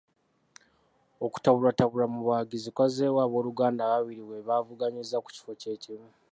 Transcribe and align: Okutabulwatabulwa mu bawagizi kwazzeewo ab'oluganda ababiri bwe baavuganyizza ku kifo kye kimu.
Okutabulwatabulwa 1.25 2.05
mu 2.13 2.19
bawagizi 2.27 2.69
kwazzeewo 2.75 3.19
ab'oluganda 3.25 3.81
ababiri 3.85 4.23
bwe 4.27 4.45
baavuganyizza 4.47 5.17
ku 5.23 5.29
kifo 5.35 5.51
kye 5.61 5.73
kimu. 5.83 6.09